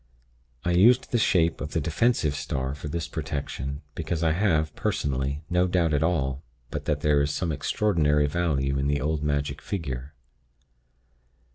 [0.65, 5.43] I used the shape of the defensive star for this protection, because I have, personally,
[5.47, 9.61] no doubt at all but that there is some extraordinary virtue in the old magic
[9.61, 10.15] figure.